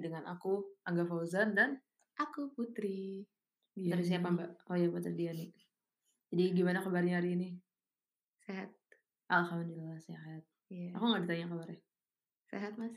dengan 0.00 0.24
aku 0.26 0.64
Angga 0.88 1.04
Fauzan 1.06 1.52
dan 1.54 1.76
Aku 2.18 2.52
Putri. 2.52 3.24
dari 3.72 4.04
siapa 4.04 4.28
Diani. 4.28 4.36
Mbak? 4.36 4.50
Oh 4.68 4.76
iya 4.76 4.88
Putri 4.90 5.12
Diani. 5.14 5.46
Jadi 6.30 6.44
gimana 6.52 6.82
kabarnya 6.82 7.20
hari 7.22 7.36
ini? 7.38 7.48
Sehat. 8.44 8.70
Alhamdulillah 9.30 10.00
sehat. 10.02 10.42
Iya. 10.68 10.98
Aku 10.98 11.04
nggak 11.06 11.22
ditanya 11.26 11.46
kabarnya. 11.54 11.80
Sehat, 12.50 12.72
Mas? 12.76 12.94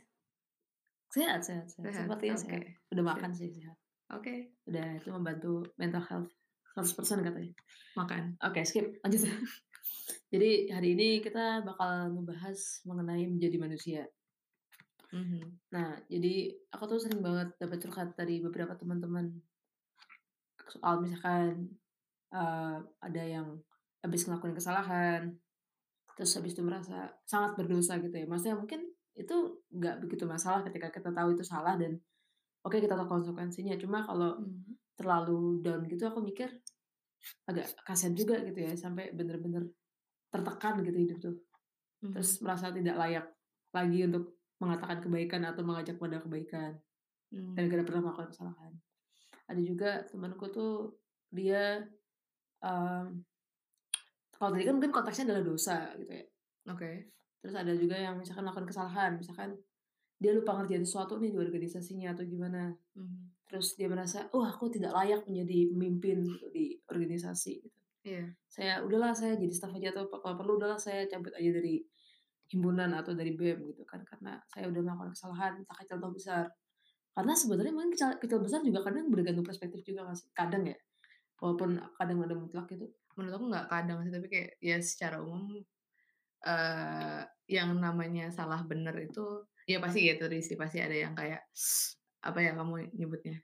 Sehat, 1.14 1.40
sehat, 1.46 1.66
sehat. 1.70 1.86
Sehat, 1.94 2.06
Sepertinya 2.10 2.36
oke. 2.36 2.42
sehat. 2.42 2.62
Udah 2.90 3.04
makan 3.06 3.32
sih 3.38 3.50
sehat. 3.54 3.78
Oke. 4.18 4.36
Udah 4.66 4.98
itu 4.98 5.10
membantu 5.14 5.62
mental 5.78 6.02
health 6.10 6.32
100% 6.74 7.22
katanya. 7.22 7.54
Makan. 7.94 8.24
Oke, 8.42 8.66
skip. 8.66 8.98
Lanjut. 9.06 9.30
Jadi 10.34 10.74
hari 10.74 10.98
ini 10.98 11.22
kita 11.22 11.62
bakal 11.62 12.18
ngebahas 12.18 12.58
mengenai 12.90 13.30
menjadi 13.30 13.58
manusia. 13.62 14.02
Mhm. 15.14 15.62
Nah, 15.70 15.94
jadi 16.10 16.58
aku 16.74 16.84
tuh 16.90 16.98
sering 16.98 17.22
banget 17.22 17.54
dapat 17.62 17.78
curhat 17.86 18.10
dari 18.18 18.42
beberapa 18.42 18.74
teman-teman 18.74 19.30
soal 20.74 21.06
misalkan 21.06 21.70
eh, 22.34 22.78
ada 22.82 23.24
yang 23.24 23.62
habis 24.02 24.26
ngelakuin 24.26 24.58
kesalahan, 24.58 25.38
terus 26.18 26.34
habis 26.34 26.58
itu 26.58 26.66
merasa 26.66 27.14
sangat 27.30 27.54
berdosa 27.62 28.02
gitu 28.02 28.16
ya. 28.18 28.26
Maksudnya 28.26 28.58
mungkin 28.58 28.82
itu 29.14 29.62
nggak 29.70 30.02
begitu 30.02 30.26
masalah 30.26 30.66
ketika 30.66 30.90
kita 30.90 31.10
tahu 31.14 31.38
itu 31.38 31.46
salah 31.46 31.78
dan 31.78 32.02
oke 32.66 32.78
kita 32.82 32.98
tahu 32.98 33.08
konsekuensinya. 33.10 33.78
Cuma 33.78 34.02
kalau 34.02 34.42
Mhm. 34.42 34.98
terlalu 34.98 35.62
down 35.62 35.86
gitu 35.90 36.10
aku 36.10 36.26
mikir 36.26 36.50
agak 37.50 37.72
kasihan 37.88 38.14
juga 38.18 38.40
gitu 38.44 38.60
ya 38.66 38.74
sampai 38.76 39.14
bener-bener 39.16 39.70
tertekan 40.34 40.82
gitu 40.84 40.98
hidup 40.98 41.18
tuh. 41.22 41.36
Mhm. 42.04 42.14
Terus 42.18 42.32
merasa 42.44 42.74
tidak 42.74 42.96
layak 42.98 43.26
lagi 43.74 44.00
untuk 44.10 44.43
mengatakan 44.64 44.98
kebaikan 45.04 45.44
atau 45.44 45.62
mengajak 45.68 46.00
pada 46.00 46.24
kebaikan 46.24 46.80
Mhm. 47.34 47.54
gara-gara 47.58 47.84
pernah 47.84 48.02
melakukan 48.10 48.30
kesalahan. 48.32 48.74
Ada 49.50 49.62
juga 49.62 49.90
temanku 50.08 50.46
tuh 50.54 50.96
dia 51.34 51.82
em, 52.64 53.26
kalau 54.34 54.50
tadi 54.56 54.64
kan 54.66 54.74
mungkin 54.80 54.94
konteksnya 54.94 55.30
adalah 55.32 55.44
dosa 55.44 55.78
gitu 56.00 56.12
ya. 56.12 56.26
Oke. 56.72 57.12
Terus 57.44 57.56
ada 57.60 57.74
juga 57.76 57.96
yang 58.00 58.16
misalkan 58.16 58.48
melakukan 58.48 58.68
kesalahan, 58.72 59.12
misalkan 59.20 59.60
dia 60.16 60.32
lupa 60.32 60.56
ngerjain 60.56 60.88
sesuatu 60.88 61.20
nih 61.20 61.36
di 61.36 61.40
organisasinya 61.40 62.16
atau 62.16 62.24
gimana. 62.24 62.72
Mhm. 62.96 63.44
Terus 63.52 63.76
dia 63.76 63.92
merasa, 63.92 64.32
"Oh, 64.32 64.42
aku 64.48 64.72
tidak 64.72 64.96
layak 64.96 65.28
menjadi 65.28 65.68
pemimpin 65.76 66.24
gitu 66.24 66.48
di 66.54 66.80
organisasi." 66.88 67.54
gitu. 67.60 67.80
Iya. 68.04 68.26
Saya 68.48 68.74
udahlah 68.84 69.12
saya 69.16 69.36
jadi 69.36 69.52
staf 69.52 69.76
aja 69.76 69.92
atau 69.96 70.08
kalau 70.08 70.36
perlu 70.40 70.60
udahlah 70.60 70.80
saya 70.80 71.08
cabut 71.08 71.32
aja 71.36 71.52
dari 71.52 71.84
himpunan 72.54 72.94
atau 72.94 73.18
dari 73.18 73.34
BEM 73.34 73.74
gitu 73.74 73.84
kan 73.90 74.06
karena 74.06 74.38
saya 74.54 74.70
udah 74.70 74.82
melakukan 74.86 75.12
kesalahan 75.18 75.52
entah 75.60 75.78
kecil 75.82 75.98
atau 75.98 76.12
besar. 76.14 76.46
Karena 77.14 77.34
sebenarnya 77.38 77.74
mungkin 77.74 77.92
kecil, 77.94 78.10
kecil 78.22 78.40
besar 78.42 78.60
juga 78.62 78.80
kadang 78.86 79.10
bergantung 79.10 79.46
perspektif 79.46 79.82
juga 79.86 80.10
sih? 80.14 80.30
Kadang 80.34 80.66
ya. 80.70 80.78
Walaupun 81.42 81.82
kadang 81.98 82.18
ada 82.26 82.36
mutlak 82.38 82.66
gitu. 82.70 82.86
Menurut 83.18 83.34
aku 83.38 83.46
nggak 83.54 83.68
kadang 83.70 84.00
sih, 84.06 84.14
tapi 84.14 84.28
kayak 84.30 84.50
ya 84.62 84.78
secara 84.82 85.22
umum 85.22 85.62
eh 86.44 87.24
yang 87.48 87.80
namanya 87.80 88.28
salah 88.28 88.68
bener 88.68 88.92
itu 89.00 89.48
ya 89.64 89.80
pasti 89.80 90.04
gitu 90.04 90.28
sih 90.44 90.60
pasti 90.60 90.84
ada 90.84 90.92
yang 90.92 91.16
kayak 91.16 91.40
apa 92.20 92.40
ya 92.44 92.52
kamu 92.56 92.92
nyebutnya 93.00 93.40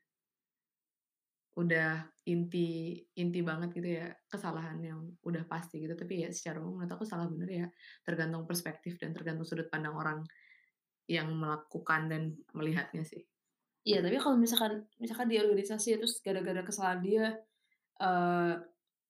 udah 1.60 2.08
inti 2.24 2.96
inti 3.20 3.40
banget 3.44 3.76
gitu 3.76 3.90
ya 4.00 4.08
kesalahan 4.32 4.80
yang 4.80 5.00
udah 5.28 5.44
pasti 5.44 5.84
gitu 5.84 5.98
tapi 6.00 6.24
ya 6.24 6.30
secara 6.32 6.64
umum 6.64 6.80
menurut 6.80 6.96
aku 6.96 7.04
salah 7.04 7.28
bener 7.28 7.50
ya 7.50 7.68
tergantung 8.08 8.48
perspektif 8.48 8.96
dan 8.96 9.12
tergantung 9.12 9.44
sudut 9.44 9.68
pandang 9.68 9.92
orang 9.98 10.24
yang 11.10 11.28
melakukan 11.36 12.08
dan 12.08 12.22
melihatnya 12.56 13.04
sih 13.04 13.26
Iya, 13.80 14.04
tapi 14.04 14.20
kalau 14.20 14.36
misalkan 14.36 14.86
misalkan 15.00 15.32
di 15.32 15.40
organisasi 15.40 15.98
terus 15.98 16.20
gara-gara 16.20 16.62
kesalahan 16.62 17.00
dia 17.00 17.26
eh 17.98 18.54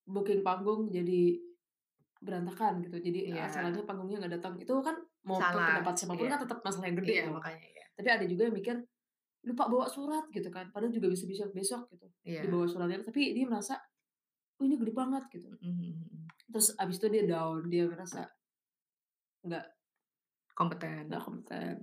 booking 0.05 0.45
panggung 0.45 0.93
jadi 0.93 1.41
berantakan 2.21 2.85
gitu. 2.85 3.01
Jadi 3.01 3.33
Iya. 3.33 3.49
acaranya 3.49 3.81
panggungnya 3.83 4.17
nggak 4.23 4.33
datang. 4.39 4.53
Itu 4.61 4.79
kan 4.85 4.95
mau 5.25 5.41
Salah, 5.41 5.81
pendapat 5.81 5.95
siapa 5.97 6.13
pun 6.15 6.25
iya. 6.25 6.31
kan 6.31 6.39
tetap 6.45 6.59
masalah 6.63 6.85
yang 6.85 6.97
gede 7.01 7.11
iya 7.11 7.23
tuh. 7.27 7.33
makanya 7.35 7.67
ya 7.75 7.85
Tapi 7.97 8.09
ada 8.13 8.25
juga 8.29 8.41
yang 8.47 8.55
mikir 8.55 8.75
lupa 9.47 9.71
bawa 9.71 9.87
surat 9.87 10.27
gitu 10.33 10.51
kan. 10.51 10.67
Padahal 10.73 10.91
juga 10.91 11.07
bisa 11.07 11.23
besok 11.23 11.55
besok 11.55 11.81
gitu. 11.95 12.07
iya 12.27 12.43
Dibawa 12.43 12.67
suratnya 12.67 13.03
tapi 13.05 13.31
dia 13.31 13.45
merasa 13.47 13.79
oh 14.59 14.63
ini 14.67 14.75
gede 14.75 14.91
banget 14.91 15.23
gitu. 15.31 15.47
Mhm. 15.63 16.27
Terus 16.51 16.75
abis 16.75 16.97
itu 16.99 17.07
dia 17.07 17.23
down, 17.23 17.63
dia 17.71 17.87
merasa 17.87 18.27
nggak 19.47 19.65
kompeten 20.51 21.07
nggak 21.07 21.23
kompeten. 21.23 21.75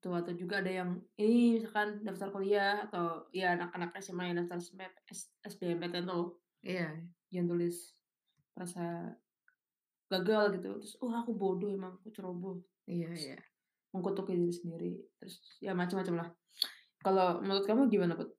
Tuh 0.00 0.12
atau 0.16 0.32
juga 0.36 0.60
ada 0.60 0.72
yang 0.72 1.00
ini 1.20 1.60
misalkan 1.60 2.04
daftar 2.04 2.28
kuliah 2.32 2.84
atau 2.88 3.28
ya 3.32 3.56
anak-anak 3.56 3.92
SMA 4.00 4.32
yang 4.32 4.36
daftar 4.44 4.60
SBMPTN 5.48 6.08
tuh 6.08 6.40
iya 6.64 6.92
yang 7.28 7.44
tulis 7.48 7.92
merasa 8.56 9.12
gagal 10.08 10.60
gitu. 10.60 10.80
Terus 10.80 10.94
oh 11.04 11.12
aku 11.12 11.36
bodoh 11.36 11.68
emang 11.68 12.00
aku 12.00 12.08
ceroboh. 12.12 12.60
iya 12.84 13.08
iya 13.16 13.40
Mengkutuki 13.94 14.34
diri 14.34 14.50
sendiri. 14.50 14.90
Terus 15.22 15.38
ya 15.62 15.72
macam-macam 15.72 16.14
lah. 16.26 16.28
Kalau 16.98 17.38
menurut 17.38 17.64
kamu 17.64 17.86
gimana, 17.86 18.18
Put? 18.18 18.34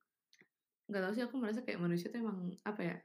nggak 0.86 1.02
tahu 1.02 1.14
sih 1.18 1.24
aku 1.26 1.36
merasa 1.42 1.66
kayak 1.66 1.82
manusia 1.82 2.14
tuh 2.14 2.22
emang 2.22 2.54
apa 2.62 2.82
ya 2.86 2.98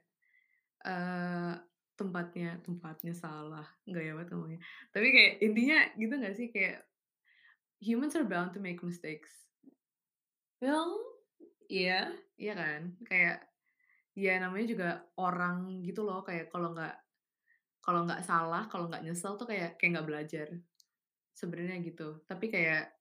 eh 0.84 1.54
tempatnya 1.96 2.60
tempatnya 2.64 3.12
salah 3.12 3.64
nggak 3.84 4.04
ya 4.04 4.12
banget 4.16 4.28
ngomongnya 4.32 4.60
tapi 4.92 5.12
kayak 5.12 5.32
intinya 5.44 5.78
gitu 5.96 6.14
nggak 6.16 6.36
sih 6.36 6.48
kayak 6.48 6.84
humans 7.80 8.16
are 8.16 8.28
bound 8.28 8.52
to 8.52 8.60
make 8.60 8.80
mistakes 8.84 9.48
Well, 10.60 11.00
iya. 11.72 12.12
iya 12.36 12.52
kan 12.52 13.00
kayak 13.08 13.48
ya 14.12 14.36
namanya 14.36 14.66
juga 14.68 14.88
orang 15.16 15.80
gitu 15.80 16.04
loh 16.04 16.20
kayak 16.20 16.52
kalau 16.52 16.76
nggak 16.76 17.00
kalau 17.80 18.04
nggak 18.04 18.20
salah 18.28 18.68
kalau 18.68 18.92
nggak 18.92 19.00
nyesel 19.00 19.40
tuh 19.40 19.48
kayak 19.48 19.80
kayak 19.80 19.96
nggak 19.96 20.08
belajar 20.08 20.48
sebenarnya 21.40 21.80
gitu 21.80 22.20
tapi 22.28 22.52
kayak 22.52 22.92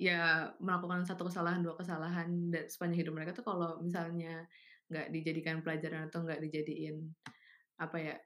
ya 0.00 0.50
melakukan 0.58 1.04
satu 1.04 1.28
kesalahan 1.28 1.60
dua 1.60 1.76
kesalahan 1.76 2.48
dan 2.48 2.64
sepanjang 2.66 3.04
hidup 3.06 3.14
mereka 3.14 3.36
tuh 3.36 3.44
kalau 3.44 3.78
misalnya 3.84 4.48
nggak 4.88 5.12
dijadikan 5.12 5.60
pelajaran 5.60 6.08
atau 6.08 6.24
nggak 6.24 6.40
dijadiin 6.40 6.96
apa 7.76 7.96
ya 8.00 8.16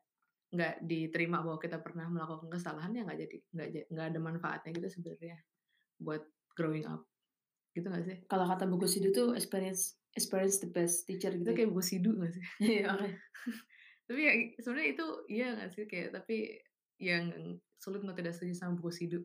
nggak 0.54 0.74
diterima 0.86 1.42
bahwa 1.42 1.58
kita 1.58 1.82
pernah 1.82 2.06
melakukan 2.06 2.48
kesalahan 2.54 2.94
ya 2.94 3.02
nggak 3.02 3.18
jadi 3.18 3.36
nggak 3.50 3.68
nggak 3.92 4.06
ada 4.14 4.20
manfaatnya 4.22 4.70
gitu 4.78 4.88
sebenarnya 4.88 5.36
buat 5.98 6.22
growing 6.54 6.86
up 6.86 7.02
gitu 7.74 7.90
nggak 7.92 8.04
sih 8.06 8.16
Kalau 8.24 8.46
kata 8.48 8.64
buku 8.64 8.86
Sidu 8.88 9.10
tuh 9.12 9.34
experience 9.36 10.00
experience 10.16 10.62
the 10.64 10.70
best 10.72 11.04
teacher 11.04 11.28
gitu. 11.34 11.44
itu 11.44 11.52
kayak 11.52 11.68
buku 11.68 11.84
sidu 11.84 12.16
nggak 12.16 12.32
sih 12.32 12.44
Iya, 12.64 12.96
oke. 12.96 13.08
tapi 14.08 14.20
ya 14.22 14.32
sebenarnya 14.62 14.88
itu 14.96 15.06
iya 15.28 15.46
nggak 15.60 15.70
sih 15.74 15.84
kayak 15.84 16.08
tapi 16.14 16.36
yang 16.98 17.30
sulit 17.76 18.00
untuk 18.02 18.16
tidak 18.16 18.34
setuju 18.34 18.54
sama 18.56 18.76
buku 18.78 18.90
sidu 18.92 19.20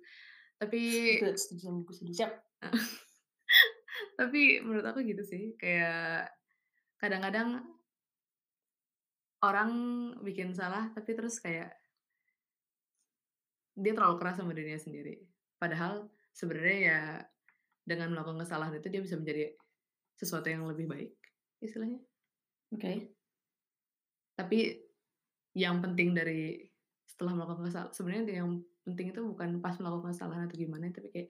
tapi 0.62 0.80
Itu 1.18 1.34
setuju 1.34 1.62
sama 1.74 1.78
buku 1.82 1.94
Sidu. 1.98 2.14
Siap. 2.14 2.34
tapi 4.22 4.62
menurut 4.62 4.86
aku 4.86 5.02
gitu 5.02 5.26
sih 5.26 5.58
kayak 5.58 6.30
kadang-kadang 7.02 7.66
orang 9.42 9.72
bikin 10.22 10.54
salah 10.54 10.94
tapi 10.94 11.18
terus 11.18 11.42
kayak 11.42 11.74
dia 13.74 13.94
terlalu 13.98 14.22
keras 14.22 14.38
sama 14.38 14.54
dirinya 14.54 14.78
sendiri 14.78 15.26
padahal 15.58 16.06
sebenarnya 16.38 16.78
ya 16.78 17.00
dengan 17.82 18.14
melakukan 18.14 18.46
kesalahan 18.46 18.78
itu 18.78 18.88
dia 18.94 19.02
bisa 19.02 19.18
menjadi 19.18 19.58
sesuatu 20.14 20.48
yang 20.54 20.70
lebih 20.70 20.86
baik 20.86 21.18
istilahnya 21.66 21.98
Oke. 22.78 23.10
tapi 24.38 24.78
yang 25.58 25.82
penting 25.82 26.14
dari 26.14 26.71
setelah 27.22 27.38
melakukan 27.38 27.70
kesalahan 27.70 27.94
sebenarnya 27.94 28.42
yang 28.42 28.50
penting 28.82 29.14
itu 29.14 29.22
bukan 29.22 29.62
pas 29.62 29.78
melakukan 29.78 30.10
kesalahan 30.10 30.50
atau 30.50 30.58
gimana 30.58 30.90
tapi 30.90 31.14
kayak 31.14 31.30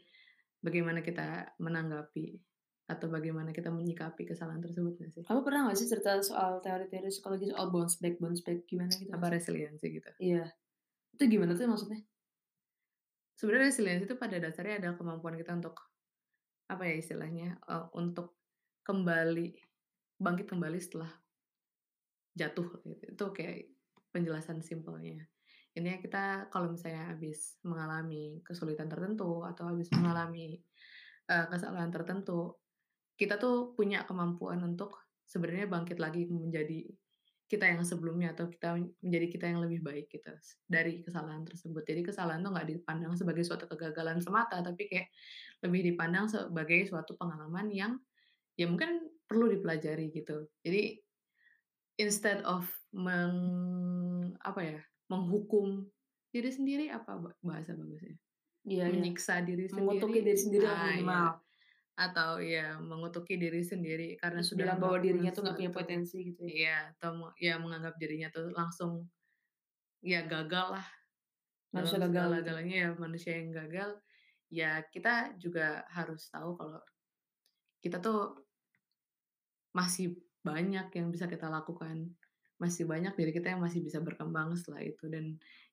bagaimana 0.63 1.03
kita 1.03 1.51
menanggapi 1.59 2.39
atau 2.87 3.11
bagaimana 3.11 3.51
kita 3.51 3.67
menyikapi 3.67 4.23
kesalahan 4.23 4.63
tersebut 4.63 4.95
nggak 4.95 5.11
sih 5.11 5.23
Kamu 5.27 5.43
pernah 5.43 5.67
gak 5.67 5.75
sih 5.75 5.91
cerita 5.91 6.15
soal 6.23 6.63
teori-teori 6.63 7.11
psikologi 7.11 7.51
soal 7.51 7.67
bounce 7.67 7.99
back, 7.99 8.15
bounce 8.23 8.39
back 8.39 8.63
gimana 8.71 8.87
gitu? 8.87 9.11
apa 9.11 9.25
resiliensi 9.35 9.85
gitu 9.91 10.07
Iya. 10.15 10.47
Itu 11.11 11.23
gimana 11.27 11.59
tuh 11.59 11.67
maksudnya? 11.67 11.99
sebenarnya 13.35 13.67
resiliensi 13.67 14.05
itu 14.07 14.15
pada 14.15 14.39
dasarnya 14.39 14.79
adalah 14.79 14.95
kemampuan 14.95 15.35
kita 15.35 15.51
untuk 15.59 15.75
apa 16.71 16.87
ya 16.87 16.95
istilahnya 17.03 17.59
eh, 17.67 17.85
untuk 17.99 18.39
kembali 18.87 19.59
bangkit 20.23 20.47
kembali 20.55 20.79
setelah 20.79 21.11
jatuh 22.31 22.79
gitu. 22.87 23.03
itu 23.11 23.25
kayak 23.35 23.59
penjelasan 24.15 24.63
simpelnya 24.63 25.27
ini 25.77 26.03
kita 26.03 26.51
kalau 26.51 26.71
misalnya 26.71 27.15
habis 27.15 27.55
mengalami 27.63 28.43
kesulitan 28.43 28.91
tertentu 28.91 29.47
atau 29.47 29.71
habis 29.71 29.87
mengalami 29.95 30.59
eh, 31.31 31.45
kesalahan 31.47 31.91
tertentu 31.93 32.59
kita 33.15 33.37
tuh 33.37 33.77
punya 33.77 34.03
kemampuan 34.03 34.59
untuk 34.65 34.97
sebenarnya 35.29 35.69
bangkit 35.69 36.01
lagi 36.01 36.27
menjadi 36.27 36.89
kita 37.51 37.67
yang 37.67 37.83
sebelumnya 37.83 38.31
atau 38.31 38.47
kita 38.47 38.79
menjadi 39.03 39.27
kita 39.27 39.45
yang 39.51 39.59
lebih 39.59 39.83
baik 39.83 40.07
gitu 40.07 40.31
dari 40.71 41.03
kesalahan 41.03 41.43
tersebut. 41.43 41.83
Jadi 41.83 42.01
kesalahan 42.07 42.39
tuh 42.39 42.55
nggak 42.55 42.67
dipandang 42.71 43.13
sebagai 43.19 43.43
suatu 43.43 43.67
kegagalan 43.67 44.23
semata, 44.23 44.63
tapi 44.63 44.87
kayak 44.87 45.11
lebih 45.59 45.91
dipandang 45.91 46.31
sebagai 46.31 46.87
suatu 46.87 47.19
pengalaman 47.19 47.67
yang 47.75 47.99
ya 48.55 48.71
mungkin 48.71 49.03
perlu 49.27 49.51
dipelajari 49.51 50.15
gitu. 50.15 50.47
Jadi 50.63 51.03
instead 51.99 52.39
of 52.47 52.63
meng 52.95 53.35
apa 54.47 54.61
ya, 54.63 54.79
menghukum 55.11 55.67
diri 56.33 56.49
sendiri 56.57 56.85
apa 56.97 57.11
bahasa 57.49 57.71
bagusnya? 57.79 58.15
Iya 58.71 58.85
iya. 58.93 58.93
Menyiksa 58.93 59.33
diri 59.49 59.65
Mengutuki 59.75 60.19
sendiri. 60.19 60.25
diri 60.27 60.39
sendiri 60.43 60.65
Ah, 60.67 60.77
minimal. 60.87 61.27
iya. 61.27 61.41
Atau 62.05 62.31
ya 62.55 62.65
mengutuki 62.89 63.35
diri 63.43 63.61
sendiri 63.71 64.07
karena 64.21 64.41
Terus 64.41 64.49
sudah 64.51 64.65
bilang 64.65 64.79
bahwa 64.81 64.97
dirinya 65.05 65.31
tuh 65.35 65.41
nggak 65.45 65.57
punya 65.59 65.71
potensi 65.79 66.17
gitu 66.29 66.41
ya. 66.47 66.53
Iya, 66.61 66.77
atau 66.97 67.11
me 67.19 67.27
ya 67.45 67.53
menganggap 67.63 67.95
dirinya 68.01 68.29
tuh 68.35 68.45
langsung 68.59 68.91
ya 70.01 70.19
gagal 70.25 70.67
lah 70.77 70.87
Manusia 71.75 71.99
dalam 71.99 72.11
gagal 72.15 72.31
gitu. 72.41 72.53
segala-galanya 72.53 72.75
ya 72.83 72.89
manusia 73.03 73.33
yang 73.39 73.49
gagal. 73.59 73.89
Ya 74.59 74.71
kita 74.93 75.13
juga 75.43 75.83
harus 75.95 76.21
tahu 76.33 76.49
kalau 76.59 76.81
kita 77.83 77.97
tuh 78.01 78.19
masih 79.77 80.07
banyak 80.43 80.87
yang 80.97 81.07
bisa 81.13 81.25
kita 81.31 81.47
lakukan. 81.47 81.97
Masih 82.61 82.83
banyak 82.91 83.13
diri 83.19 83.31
kita 83.37 83.47
yang 83.57 83.61
masih 83.65 83.81
bisa 83.81 83.99
berkembang 84.07 84.53
setelah 84.59 84.81
itu 84.85 85.05
dan 85.13 85.25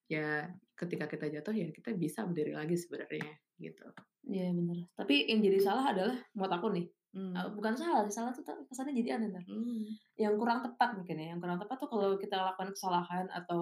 ya 0.08 0.48
ketika 0.80 1.04
kita 1.12 1.26
jatuh 1.28 1.52
ya 1.54 1.68
kita 1.76 1.90
bisa 1.92 2.24
berdiri 2.24 2.52
lagi 2.56 2.76
sebenarnya 2.80 3.32
gitu. 3.60 3.86
Iya 4.26 4.50
bener. 4.58 4.78
Tapi 4.98 5.14
yang 5.30 5.40
jadi 5.46 5.58
salah 5.62 5.84
adalah 5.94 6.16
menurut 6.34 6.52
aku 6.58 6.66
nih, 6.74 6.86
Mmm. 7.14 7.54
bukan 7.56 7.74
salah 7.78 8.04
salah 8.10 8.30
tuh 8.36 8.44
kesannya 8.68 8.94
jadi 9.00 9.10
aneh. 9.16 9.44
Mmm. 9.48 9.98
Yang 10.18 10.34
kurang 10.40 10.60
tepat 10.66 10.88
mungkin 10.98 11.16
ya, 11.22 11.26
yang 11.32 11.40
kurang 11.42 11.58
tepat 11.62 11.76
tuh 11.82 11.88
kalau 11.92 12.08
kita 12.18 12.36
lakukan 12.36 12.70
kesalahan 12.74 13.26
atau 13.30 13.60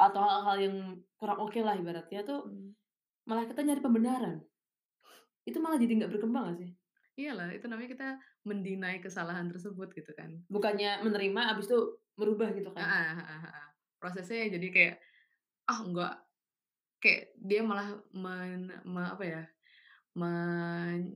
atau 0.00 0.20
hal-hal 0.24 0.56
yang 0.66 0.76
kurang 1.20 1.38
oke 1.44 1.58
lah 1.62 1.74
ibaratnya 1.78 2.20
tuh, 2.26 2.40
Mmm. 2.46 2.74
malah 3.28 3.44
kita 3.50 3.62
nyari 3.66 3.80
pembenaran. 3.84 4.36
Itu 5.48 5.58
malah 5.62 5.78
jadi 5.82 5.92
nggak 5.98 6.12
berkembang 6.14 6.42
nggak 6.50 6.58
sih? 6.62 6.70
Iyalah, 7.12 7.52
itu 7.52 7.68
namanya 7.68 7.90
kita 7.92 8.08
men-deny 8.48 9.04
kesalahan 9.04 9.52
tersebut 9.52 9.92
gitu 9.92 10.12
kan. 10.16 10.32
Bukannya 10.48 11.04
menerima 11.04 11.52
abis 11.52 11.68
itu 11.68 11.78
merubah 12.16 12.48
gitu 12.56 12.72
kan. 12.72 12.80
Heeh 12.80 13.12
heeh 13.20 13.40
heeh. 13.44 13.66
Prosesnya 14.00 14.48
jadi 14.48 14.68
kayak, 14.72 14.94
ah 15.68 15.78
enggak, 15.84 16.14
kayak 17.04 17.36
dia 17.36 17.60
malah 17.60 18.00
men 18.16 18.72
me 18.88 19.02
apa 19.04 19.24
ya, 19.28 19.42
men 20.16 21.12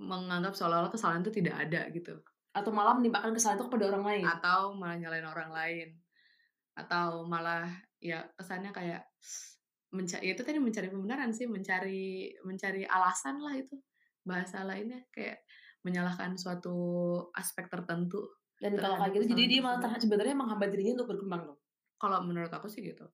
menganggap 0.00 0.56
seolah-olah 0.56 0.90
kesalahan 0.90 1.22
itu 1.22 1.32
tidak 1.44 1.68
ada 1.68 1.92
gitu. 1.92 2.18
Atau 2.56 2.72
malah 2.72 2.96
menimpakan 2.96 3.36
kesalahan 3.36 3.60
itu 3.60 3.66
kepada 3.68 3.84
orang 3.92 4.04
lain. 4.04 4.24
Atau 4.24 4.60
malah 4.80 4.96
nyalahin 4.96 5.28
orang 5.28 5.50
lain. 5.52 5.88
Atau 6.74 7.28
malah 7.28 7.68
ya 8.00 8.26
kesannya 8.34 8.72
kayak 8.72 9.04
menca 9.94 10.18
ya 10.18 10.34
itu 10.34 10.42
tadi 10.42 10.58
mencari 10.58 10.90
pembenaran 10.90 11.30
sih, 11.30 11.46
mencari 11.46 12.34
mencari 12.42 12.82
alasan 12.82 13.38
lah 13.38 13.54
itu, 13.54 13.78
bahasa 14.24 14.64
lainnya 14.64 15.04
kayak 15.12 15.44
menyalahkan 15.84 16.34
suatu 16.40 16.74
aspek 17.36 17.68
tertentu 17.68 18.24
Dan 18.58 18.80
kalau 18.80 18.96
kayak 18.96 19.12
gitu 19.20 19.36
jadi 19.36 19.42
dia 19.46 19.60
malah 19.60 20.00
sebenarnya 20.00 20.32
menghambat 20.32 20.68
dirinya 20.72 21.02
untuk 21.02 21.08
berkembang 21.12 21.42
dong. 21.52 21.60
Kalau 22.00 22.18
menurut 22.24 22.52
aku 22.52 22.66
sih 22.72 22.80
gitu. 22.80 23.04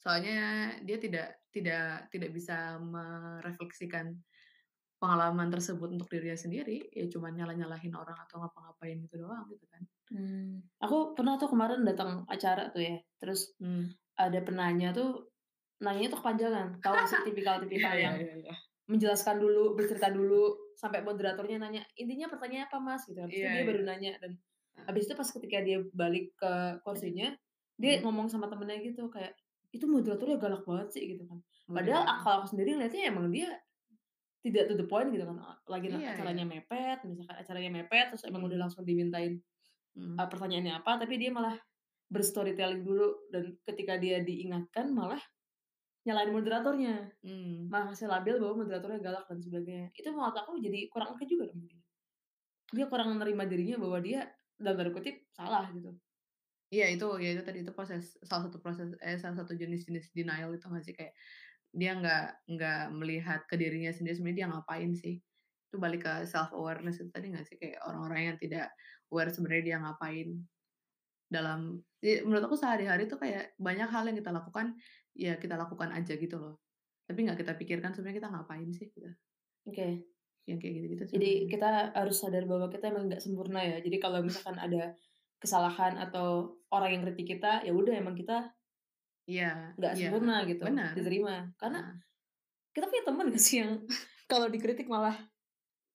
Soalnya 0.00 0.72
dia 0.84 0.96
tidak 1.00 1.40
tidak 1.52 2.08
tidak 2.12 2.30
bisa 2.32 2.76
merefleksikan 2.80 4.20
pengalaman 5.00 5.48
tersebut 5.48 5.96
untuk 5.96 6.12
dirinya 6.12 6.36
sendiri, 6.36 6.92
ya 6.92 7.08
cuman 7.08 7.32
nyalah-nyalahin 7.32 7.96
orang 7.96 8.20
atau 8.28 8.44
ngapa-ngapain 8.44 9.00
gitu 9.00 9.24
doang 9.24 9.48
gitu 9.48 9.64
kan. 9.72 9.82
Mmm. 10.12 10.60
Aku 10.84 11.16
pernah 11.16 11.40
tuh 11.40 11.48
kemarin 11.48 11.88
datang 11.88 12.28
acara 12.28 12.68
tuh 12.68 12.84
ya, 12.84 13.00
terus 13.16 13.56
Mmm. 13.64 13.88
ada 14.20 14.38
penanya 14.44 14.92
tuh, 14.92 15.32
nanyanya 15.80 16.12
tuh 16.12 16.20
kepanjangan. 16.20 16.68
Tahu 16.84 16.96
sih 17.08 17.16
Iya 17.16 17.24
tipikal-tipikal 17.32 17.94
iya 17.96 18.04
yang 18.04 18.16
iya 18.20 18.34
iya. 18.44 18.54
Menjelaskan 18.90 19.36
dulu, 19.42 19.74
bercerita 19.78 20.10
dulu, 20.12 20.74
sampai 20.76 21.00
moderatornya 21.06 21.58
nanya, 21.62 21.82
"Intinya 21.98 22.26
pertanyaannya 22.32 22.66
apa 22.70 22.78
Mas?" 22.82 23.02
Gitu. 23.08 23.18
Habis 23.22 23.38
itu 23.42 23.46
Iya 23.46 23.52
dia 23.54 23.62
baru 23.68 23.80
iya. 23.80 23.86
nanya 23.86 24.18
dan 24.22 24.36
habis 24.88 25.06
itu 25.08 25.14
pas 25.18 25.28
ketika 25.30 25.58
dia 25.62 25.78
balik 25.94 26.34
ke 26.40 26.52
kursinya, 26.86 27.36
dia 27.78 27.92
Mhm. 27.92 28.04
ngomong 28.04 28.28
sama 28.32 28.46
temennya 28.52 28.80
gitu 28.84 29.08
kayak, 29.12 29.34
"Itu 29.74 29.86
moderatornya 29.90 30.36
galak 30.42 30.62
banget 30.68 30.88
sih," 30.96 31.04
gitu 31.16 31.24
kan. 31.30 31.40
Padahal 31.76 32.02
Waduh. 32.02 32.26
kalau 32.26 32.36
aku 32.44 32.48
sendiri 32.56 32.74
ngeliatnya 32.76 33.02
emang 33.12 33.30
dia 33.34 33.48
tidak 34.40 34.72
to 34.72 34.74
the 34.78 34.86
point 34.88 35.12
gitu 35.12 35.24
kan, 35.28 35.36
lagi 35.68 35.88
Iya 35.88 36.10
acaranya 36.10 36.44
iya. 36.44 36.46
mepet, 36.48 37.04
misalkan 37.04 37.36
acaranya 37.44 37.70
mepet, 37.76 38.06
terus 38.16 38.24
emang 38.24 38.42
udah 38.48 38.56
Mhm. 38.56 38.68
langsung 38.68 38.84
dimintain, 38.88 39.36
Mhm. 39.96 40.20
eee, 40.20 40.28
pertanyaannya 40.32 40.74
apa, 40.84 40.92
tapi 41.02 41.14
dia 41.20 41.30
malah 41.34 41.56
ber-storytelling 42.12 42.82
dulu 42.86 43.28
dan 43.34 43.56
ketika 43.68 43.96
dia 44.00 44.22
diingatkan 44.24 44.92
malah 44.94 45.20
nyalahin 46.06 46.32
moderatornya. 46.36 46.94
Mmm. 47.22 47.68
Malah 47.70 47.84
ngasih 47.92 48.08
label 48.10 48.36
bahwa 48.42 48.54
moderatornya 48.66 49.00
galak 49.06 49.24
dan 49.30 49.38
sebagainya. 49.46 49.88
Itu 49.94 50.08
menurut 50.14 50.36
aku 50.36 50.58
jadi 50.60 50.78
kurang 50.92 51.14
oke 51.16 51.24
juga 51.28 51.44
dong. 51.52 51.62
Dia 52.76 52.86
kurang 52.90 53.08
menerima 53.14 53.44
dirinya 53.50 53.76
bahwa 53.82 53.98
dia 54.02 54.20
dalam 54.58 54.76
tanda 54.78 54.92
kutip 54.94 55.16
"salah" 55.34 55.66
gitu. 55.74 55.90
Iya 56.70 56.84
itu, 56.94 57.04
ya 57.24 57.28
itu 57.34 57.42
tadi, 57.42 57.58
itu 57.66 57.72
proses 57.74 58.14
salah 58.22 58.46
satu 58.46 58.58
proses 58.62 58.94
eh, 59.02 59.18
salah 59.18 59.34
satu 59.42 59.52
jenis-jenis 59.58 60.14
denial 60.14 60.54
itu 60.54 60.66
nggak 60.70 60.84
sih? 60.86 60.94
Kayak 60.94 61.14
dia 61.74 61.90
nggak 61.98 62.22
nggak 62.52 62.80
melihat 63.00 63.40
ke 63.50 63.54
dirinya 63.58 63.90
sendiri 63.94 64.14
sebenarnya 64.18 64.38
dia 64.40 64.48
ngapain 64.54 64.92
sih. 64.94 65.16
Itu 65.70 65.76
balik 65.82 66.00
ke 66.06 66.12
self 66.30 66.50
awareness 66.54 67.02
itu 67.02 67.10
tadi 67.10 67.26
nggak 67.34 67.46
sih? 67.48 67.56
Kayak 67.62 67.82
orang-orang 67.88 68.20
yang 68.34 68.38
tidak 68.38 68.66
aware 69.10 69.30
sebenarnya 69.34 69.64
dia 69.68 69.78
ngapain. 69.82 70.28
Dalam 71.30 71.78
ya 72.02 72.26
menurut 72.26 72.42
aku 72.44 72.58
sehari-hari 72.58 73.06
tuh 73.06 73.16
kayak 73.16 73.54
banyak 73.56 73.86
hal 73.86 74.02
yang 74.04 74.18
kita 74.18 74.34
lakukan, 74.34 74.74
ya 75.14 75.38
kita 75.38 75.54
lakukan 75.54 75.94
aja 75.94 76.18
gitu 76.18 76.36
loh. 76.36 76.58
Tapi 77.06 77.22
nggak 77.22 77.38
kita 77.38 77.52
pikirkan 77.54 77.94
sebenarnya 77.94 78.18
kita 78.18 78.28
ngapain 78.34 78.68
sih 78.70 78.90
gitu. 78.90 79.06
Oke. 79.64 80.02
Yang 80.44 80.58
kayak 80.58 80.72
gitu-gitu 80.74 81.02
Jadi 81.06 81.30
sebenarnya. 81.46 81.50
kita 81.54 81.68
harus 81.94 82.16
sadar 82.18 82.44
bahwa 82.44 82.66
kita 82.66 82.84
emang 82.90 83.04
nggak 83.06 83.22
sempurna 83.22 83.60
ya. 83.62 83.78
Jadi 83.78 83.96
kalau 83.96 84.18
misalkan 84.20 84.58
ada 84.58 84.82
kesalahan 85.38 85.94
atau 85.96 86.58
orang 86.68 86.90
yang 86.98 87.02
kritik 87.06 87.38
kita, 87.38 87.62
ya 87.62 87.72
udah 87.72 87.94
emang 87.94 88.12
kita 88.12 88.50
Iya 89.24 89.70
nggak 89.78 89.92
iya, 89.94 90.10
sempurna 90.10 90.42
gitu, 90.44 90.64
benar. 90.66 90.90
diterima. 90.92 91.34
Karena 91.54 91.78
Heeh. 91.86 91.96
kita 92.74 92.84
punya 92.90 93.04
temen 93.06 93.26
nggak 93.30 93.42
sih 93.42 93.56
yang 93.62 93.72
kalau 94.26 94.50
dikritik 94.50 94.90
malah 94.90 95.14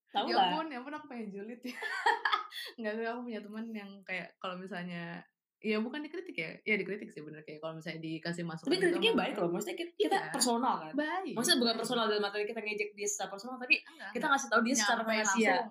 tahu 0.09 0.31
Ya 0.31 0.35
lah. 0.39 0.47
ampun 0.55 0.71
ya 0.71 0.79
ampun 0.79 0.95
aku 0.95 1.05
pengen 1.11 1.27
julid 1.27 1.59
ya. 1.59 1.75
Nggak 2.79 2.93
tahu 2.95 3.07
aku 3.11 3.21
punya 3.27 3.41
teman 3.43 3.65
yang 3.75 3.91
kayak 4.07 4.31
kalau 4.39 4.55
misalnya 4.55 5.19
ya 5.63 5.77
bukan 5.81 5.99
dikritik 6.03 6.35
ya, 6.35 6.49
ya 6.61 6.75
dikritik 6.77 7.09
sih 7.09 7.23
bener 7.25 7.41
kayak 7.41 7.57
kalau 7.59 7.79
misalnya 7.79 7.99
dikasih 7.99 8.43
masukan 8.45 8.69
Tapi 8.69 8.75
gitu 8.75 8.85
kritiknya 8.85 9.11
sama 9.11 9.21
baik 9.23 9.33
loh, 9.39 9.49
maksudnya 9.49 9.77
kit 9.77 9.91
kita 9.97 10.17
Iya, 10.17 10.29
personal 10.29 10.75
kan. 10.77 10.93
baik 10.93 11.33
Maksudnya 11.33 11.59
bukan 11.63 11.75
personal 11.79 12.05
dalam 12.05 12.23
arti 12.23 12.45
kita 12.45 12.61
ngejek 12.61 12.89
dia 12.93 13.07
secara 13.09 13.29
personal, 13.33 13.55
tapi 13.57 13.75
Enggak 13.81 14.09
kita 14.13 14.15
enggak. 14.15 14.29
ngasih 14.29 14.47
tahu 14.51 14.61
dia 14.61 14.75
secara 14.75 15.01
langsung. 15.01 15.67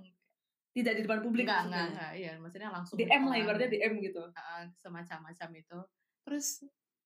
Tidak 0.74 0.92
di 0.98 1.00
depan 1.06 1.18
publik 1.22 1.44
Enggak 1.46 1.60
enggak 1.62 1.70
maksudnya. 1.70 1.94
enggak, 1.94 2.12
iya 2.18 2.32
maksudnya 2.42 2.70
langsung 2.74 2.96
DM 2.98 3.22
lah 3.22 3.36
ibaratnya. 3.38 3.68
DM 3.70 3.94
gitu. 4.02 4.22
Heeh, 4.26 4.62
semacam-macam 4.74 5.48
itu. 5.54 5.78
Terus 6.26 6.46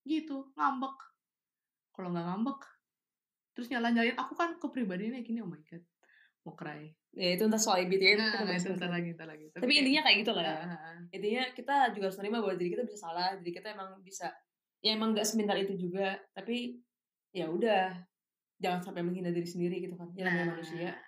gitu, 0.09 0.37
ngambek. 0.57 0.97
Kalau 1.93 2.09
nggak 2.09 2.25
ngambek, 2.25 2.61
terus 3.53 3.69
nyala-nyalain 3.69 4.17
aku 4.17 4.33
kan 4.33 4.57
kepribadiannya 4.57 5.21
gini, 5.21 5.45
oh 5.45 5.51
my 5.51 5.61
god, 5.67 5.83
cry. 6.55 6.89
Ya 7.17 7.35
itu 7.35 7.43
entar 7.49 7.59
soal 7.59 7.83
MBTI 7.89 8.15
Nah, 8.15 8.31
kita 8.31 8.45
nah 8.47 8.55
itu 8.55 8.69
entar 8.71 8.91
lagi 8.93 9.09
entar 9.17 9.27
lagi. 9.27 9.45
Tapi 9.51 9.63
Tapi 9.65 9.73
intinya 9.81 10.01
kayak 10.07 10.17
gitu 10.23 10.33
lah 10.37 10.45
ya. 10.45 10.57
heeh. 10.63 10.97
Intinya 11.19 11.43
kita 11.57 11.75
juga 11.97 12.05
harus 12.09 12.19
menerima 12.21 12.39
bahwa 12.45 12.55
diri 12.57 12.71
kita 12.73 12.83
bisa 12.87 12.99
salah, 13.01 13.29
diri 13.41 13.53
kita 13.53 13.69
emang 13.75 13.91
bisa 14.05 14.29
ya 14.79 14.95
emang 14.95 15.11
nggak 15.17 15.27
sepintar 15.27 15.59
itu 15.59 15.75
juga, 15.75 16.15
tapi 16.31 16.79
ya 17.35 17.51
udah, 17.51 17.99
jangan 18.63 18.79
sampai 18.79 19.03
menghina 19.03 19.35
diri 19.35 19.43
sendiri 19.49 19.83
gitu 19.83 19.99
kan, 19.99 20.07
ya 20.15 20.23
namanya 20.31 20.55
manusia. 20.55 20.95
Nah. 20.95 20.99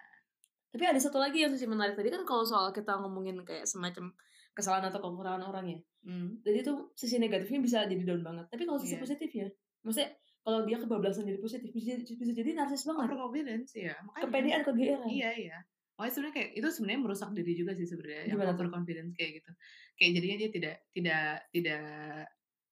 Tapi 0.75 0.85
ada 0.91 0.99
satu 0.99 1.19
lagi 1.23 1.43
yang 1.47 1.55
sisi 1.55 1.67
menarik 1.71 1.95
tadi 1.95 2.11
kan 2.11 2.23
kalau 2.27 2.43
soal 2.43 2.75
kita 2.75 2.99
ngomongin 2.99 3.39
kayak 3.47 3.67
semacam 3.71 4.11
kesalahan 4.51 4.91
atau 4.91 4.99
kekurangan 4.99 5.43
orang 5.47 5.67
ya. 5.71 5.79
Mmm. 6.03 6.43
Jadi 6.43 6.59
tuh 6.67 6.91
sisi 6.99 7.23
negatifnya 7.23 7.63
bisa 7.63 7.79
jadi 7.87 8.03
down 8.03 8.23
banget. 8.27 8.51
Tapi 8.51 8.63
kalau 8.67 8.79
sisi 8.83 8.99
Iya. 8.99 9.03
positifnya, 9.03 9.47
maksudnya 9.87 10.11
kalau 10.45 10.61
dia 10.65 10.77
kebablasan 10.81 11.29
jadi 11.29 11.41
positif, 11.41 11.71
bisa 11.71 12.01
bisa 12.01 12.33
jadi 12.33 12.51
narsis 12.57 12.83
banget. 12.89 13.13
Overconfidence 13.13 13.71
ya, 13.77 13.95
makanya. 14.05 14.25
Kepedean, 14.27 14.61
kegeeran. 14.65 15.09
Iya 15.11 15.31
iya. 15.37 15.57
Makanya 15.97 16.13
sebenarnya 16.17 16.35
kayak 16.41 16.51
itu 16.57 16.69
sebenarnya 16.73 17.01
merusak 17.05 17.31
diri 17.37 17.53
juga 17.61 17.73
sih 17.77 17.87
sebenarnya 17.87 18.23
yang 18.25 18.33
Gimana 18.33 18.51
tuh? 18.53 18.57
overconfidence 18.57 19.13
kayak 19.21 19.33
gitu. 19.43 19.51
Kayak 20.01 20.11
jadinya 20.17 20.37
dia 20.41 20.51
tidak 20.57 20.75
tidak 20.97 21.25
tidak 21.53 21.83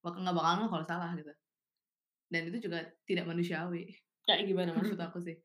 bak 0.00 0.14
nggak 0.16 0.36
bakal 0.36 0.54
kalau 0.72 0.84
salah 0.86 1.10
gitu. 1.18 1.32
Dan 2.28 2.42
itu 2.52 2.58
juga 2.68 2.78
tidak 3.08 3.24
manusiawi. 3.28 3.84
Kayak 4.28 4.42
gimana 4.48 4.70
maksudnya? 4.76 5.08
aku 5.08 5.18
sih. 5.24 5.36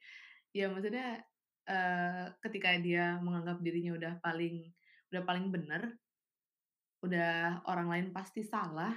Ya 0.56 0.68
maksudnya, 0.72 1.24
eee, 1.68 2.26
ketika 2.44 2.70
dia 2.80 3.18
menganggap 3.24 3.60
dirinya 3.64 3.92
udah 3.96 4.14
paling 4.24 4.72
udah 5.12 5.22
paling 5.28 5.46
bener 5.54 5.96
udah 7.04 7.62
orang 7.68 7.88
lain 7.92 8.08
pasti 8.16 8.42
salah, 8.48 8.96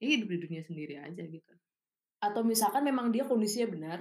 ya 0.00 0.06
hidup 0.08 0.28
di 0.32 0.38
dunia 0.44 0.62
sendiri 0.64 0.96
aja 1.00 1.22
gitu. 1.24 1.54
Atau 2.26 2.42
misalkan 2.42 2.82
memang 2.82 3.14
dia 3.14 3.24
kondisinya 3.30 3.68
benar 3.74 3.98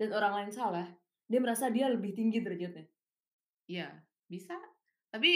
dan 0.00 0.10
orang 0.16 0.32
lain 0.42 0.52
salah, 0.52 0.86
dia 1.30 1.40
merasa 1.44 1.70
dia 1.70 1.86
lebih 1.86 2.12
tinggi 2.18 2.38
derajatnya. 2.42 2.86
Iya, 3.70 4.02
bisa. 4.26 4.56
Tapi 5.12 5.30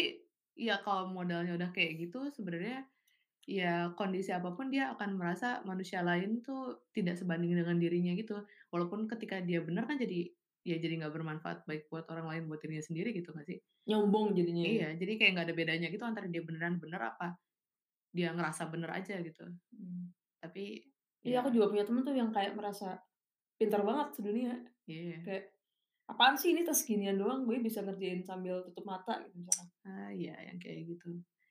ya 0.54 0.78
kalau 0.86 1.10
modalnya 1.10 1.54
udah 1.58 1.70
kayak 1.74 1.92
gitu 2.08 2.30
sebenarnya 2.30 2.86
Ya, 3.44 3.92
kondisi 4.00 4.32
apa 4.32 4.56
pun 4.56 4.72
dia 4.72 4.94
akan 4.96 5.20
merasa 5.20 5.60
manusia 5.68 6.00
lain 6.00 6.40
tuh 6.40 6.88
tidak 6.96 7.20
sebanding 7.20 7.52
dengan 7.52 7.76
dirinya 7.76 8.16
gitu. 8.16 8.40
Walaupun 8.72 9.04
ketika 9.04 9.44
dia 9.44 9.60
benar 9.60 9.84
kan 9.84 10.00
jadi 10.00 10.32
ya 10.64 10.76
jadi 10.80 11.04
nggak 11.04 11.12
bermanfaat 11.12 11.58
baik 11.68 11.92
buat 11.92 12.08
orang 12.08 12.26
lain, 12.30 12.42
buat 12.48 12.64
dirinya 12.64 12.80
sendiri 12.80 13.12
gitu 13.12 13.36
nggak 13.36 13.48
sih? 13.50 13.58
Nyombong 13.88 14.32
jadinya 14.32 14.64
ya? 14.64 14.72
Iya, 14.72 14.88
jadi 14.96 15.12
kayak 15.20 15.30
nggak 15.36 15.46
ada 15.52 15.56
bedanya 15.56 15.88
gitu 15.92 16.04
antara 16.08 16.26
dia 16.32 16.40
beneran 16.40 16.80
bener 16.80 17.00
apa 17.04 17.36
dia 18.14 18.32
ngerasa 18.32 18.62
bener 18.72 18.90
aja 18.94 19.14
gitu. 19.20 19.44
Mmm. 19.76 20.14
Tapi 20.40 20.64
Iya, 21.26 21.36
aku 21.40 21.48
ya 21.48 21.54
juga 21.54 21.66
punya 21.72 21.84
temen 21.88 22.02
tuh 22.06 22.14
yang 22.20 22.30
kayak 22.36 22.52
merasa 22.58 22.86
pintar 23.60 23.82
banget 23.88 24.08
sedunia. 24.18 24.52
iya. 24.86 25.26
Kayak, 25.26 25.44
"Apaan 26.12 26.36
sih 26.40 26.50
ini 26.54 26.62
tes 26.68 26.78
seginian 26.82 27.16
doang 27.22 27.40
gue 27.48 27.58
bisa 27.66 27.80
ngerjain 27.86 28.22
sambil 28.30 28.56
tutup 28.68 28.84
mata," 28.92 29.14
gitu 29.24 29.36
misalkan. 29.42 29.68
Ah, 29.88 30.08
iya 30.18 30.32
yang 30.48 30.58
kayak 30.62 30.80
gitu. 30.90 31.06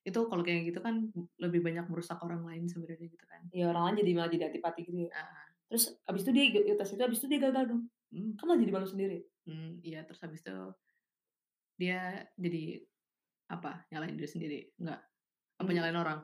Itu 0.07 0.19
kalau 0.29 0.43
kayak 0.47 0.61
gitu 0.69 0.79
kan 0.87 0.95
lebih 1.43 1.59
banyak 1.67 1.85
merusak 1.91 2.17
orang 2.25 2.41
lain 2.49 2.63
sebenarnya 2.71 3.07
gitu 3.13 3.25
kan. 3.31 3.43
Ya 3.53 3.69
orang 3.71 3.83
lain 3.93 3.97
jadi 4.01 4.11
malah 4.17 4.31
jadi 4.33 4.43
antipati 4.49 4.81
gitu 4.87 4.99
ya. 5.07 5.11
Heeh, 5.13 5.53
Terus 5.69 5.85
abis 6.09 6.21
itu 6.25 6.31
dia 6.35 6.45
ikut 6.49 6.63
tes 6.79 6.89
itu, 6.95 7.01
abis 7.03 7.19
itu 7.21 7.27
dia 7.31 7.41
gagal 7.45 7.63
dong. 7.71 7.81
mmm, 8.11 8.33
Kan 8.37 8.45
malah 8.49 8.59
jadi 8.63 8.73
malu 8.73 8.87
sendiri. 8.89 9.17
mmm, 9.47 9.69
iya 9.87 9.99
terus 10.07 10.21
habis 10.23 10.39
itu 10.43 10.51
dia 11.79 12.29
jadi 12.37 12.83
apa, 13.51 13.85
nyalahin 13.91 14.17
diri 14.19 14.29
sendiri? 14.29 14.59
Enggak, 14.81 15.01
apa 15.61 15.69
Mmm, 15.69 15.75
nyalahin 15.75 15.99
orang? 16.01 16.19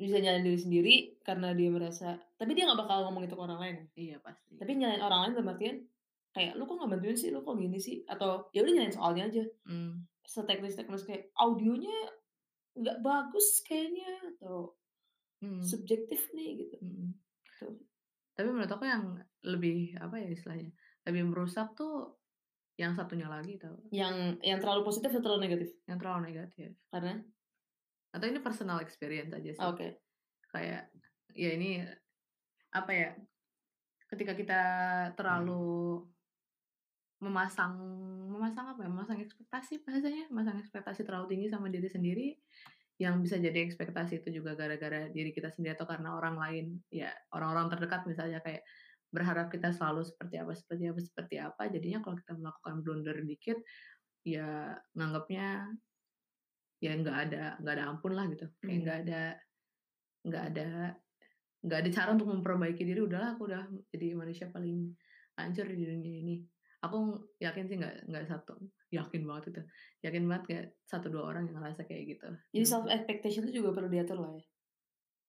Bisa 0.00 0.16
nyalahin 0.18 0.46
diri 0.48 0.58
sendiri 0.60 0.94
karena 1.22 1.52
dia 1.52 1.68
merasa 1.68 2.16
tapi 2.40 2.56
dia 2.56 2.64
nggak 2.66 2.80
bakal 2.80 2.98
ngomong 3.08 3.28
itu 3.28 3.34
ke 3.36 3.42
orang 3.44 3.60
lain 3.60 3.74
ya. 3.76 3.86
Iya 3.94 4.16
pasti. 4.24 4.56
Tapi 4.56 4.72
nyalahin 4.80 5.04
orang 5.04 5.20
lain 5.28 5.32
dalam 5.36 5.50
artian, 5.52 5.76
kayak, 6.32 6.52
"Lu 6.56 6.64
kok 6.64 6.74
nggak 6.80 6.90
bantuin 6.96 7.16
sih? 7.18 7.28
Lu 7.34 7.40
kok 7.44 7.56
gini 7.60 7.78
sih?" 7.78 7.96
Atau 8.08 8.48
ya 8.56 8.64
udah 8.64 8.72
nyalahin 8.74 8.94
soalnya 8.96 9.24
aja. 9.28 9.44
Mmm, 9.68 9.92
Seteknis-teknis 10.24 11.02
kayak, 11.04 11.22
"Audionya 11.36 11.96
nggak 12.78 12.98
bagus 13.04 13.60
kayaknya," 13.66 14.10
atau 14.36 14.74
mhm, 15.44 15.62
"Subjektif 15.62 16.30
nih," 16.36 16.50
gitu. 16.66 16.76
Gitu. 16.80 17.66
Tapi 18.36 18.48
menurut 18.48 18.72
aku 18.72 18.84
yang 18.88 19.04
lebih, 19.44 19.96
apa 20.00 20.16
ya 20.20 20.28
istilahnya, 20.32 20.70
lebih 21.04 21.22
merusak 21.28 21.76
tuh 21.76 22.16
yang 22.80 22.96
satunya 22.96 23.28
lagi 23.28 23.60
tau, 23.60 23.76
Yang 23.92 24.40
yang 24.40 24.58
terlalu 24.64 24.82
positif 24.88 25.12
atau 25.12 25.20
terlalu 25.24 25.40
negatif? 25.48 25.68
yang 25.88 25.98
terlalu 26.00 26.20
negatif. 26.32 26.70
Karena? 26.88 27.20
Atau 28.10 28.26
ini 28.26 28.42
personal 28.42 28.82
experience 28.82 29.30
aja 29.34 29.50
sih. 29.54 29.62
Oke. 29.62 30.02
Kayak, 30.50 30.90
ya 31.34 31.50
ini, 31.54 31.84
apa 32.74 32.90
ya, 32.90 33.10
ketika 34.10 34.34
kita 34.34 34.62
terlalu 35.14 36.02
memasang 37.20 37.76
memasang 38.32 38.72
apa 38.72 38.80
ya, 38.82 38.88
memasang 38.88 39.18
ekspektasi 39.20 39.84
bahasanya, 39.84 40.32
memasang 40.32 40.56
ekspektasi 40.58 41.04
terlalu 41.04 41.36
tinggi 41.36 41.46
sama 41.52 41.68
diri 41.68 41.86
sendiri, 41.86 42.28
yang 42.96 43.20
bisa 43.20 43.36
jadi 43.36 43.64
ekspektasi 43.68 44.24
itu 44.24 44.40
juga 44.40 44.56
gara-gara 44.56 45.12
diri 45.12 45.30
kita 45.30 45.52
sendiri 45.52 45.76
atau 45.76 45.84
karena 45.84 46.16
orang 46.16 46.40
lain, 46.40 46.66
ya 46.88 47.12
orang-orang 47.36 47.72
terdekat 47.76 48.08
misalnya 48.08 48.40
kayak 48.40 48.64
berharap 49.12 49.52
kita 49.52 49.74
selalu 49.74 50.06
seperti 50.06 50.38
apa 50.38 50.52
seperti 50.54 50.84
apa 50.88 51.00
seperti 51.02 51.36
apa, 51.38 51.62
jadinya 51.68 51.98
kalau 52.00 52.16
kita 52.16 52.32
melakukan 52.38 52.74
blunder 52.80 53.16
dikit, 53.26 53.58
ya 54.24 54.74
nganggapnya 54.96 55.76
ya 56.80 56.92
nggak 56.96 57.16
ada 57.28 57.44
nggak 57.60 57.74
ada 57.76 57.84
ampun 57.92 58.12
lah 58.16 58.24
gitu, 58.32 58.46
kayak 58.64 58.72
Mmm. 58.72 58.82
nggak 58.84 58.98
ada 59.06 59.20
nggak 60.26 60.44
ada 60.52 60.68
nggak 61.60 61.78
ada 61.84 61.90
cara 61.92 62.08
untuk 62.16 62.28
memperbaiki 62.32 62.82
diri, 62.88 63.00
udahlah 63.04 63.36
aku 63.36 63.48
udah 63.48 63.68
jadi 63.92 64.16
manusia 64.16 64.48
paling 64.48 64.96
hancur 65.36 65.68
di 65.68 65.76
dunia 65.76 66.16
ini. 66.24 66.36
Aku 66.80 67.28
yakin 67.36 67.64
sih 67.68 67.76
nggak 67.76 68.08
nggak 68.08 68.24
satu 68.28 68.56
yakin 68.88 69.22
banget 69.28 69.52
itu, 69.52 69.62
yakin 70.08 70.24
banget 70.24 70.44
kayak 70.48 70.66
satu 70.88 71.12
2 71.12 71.24
orang 71.28 71.44
yang 71.52 71.60
ngerasa 71.60 71.84
kayak 71.84 72.16
gitu. 72.16 72.28
Jadi 72.56 72.64
self 72.64 72.88
expectation 72.88 73.44
itu 73.44 73.60
juga 73.60 73.76
perlu 73.76 73.92
diatur 73.92 74.18
lah 74.24 74.32
ya. 74.32 74.44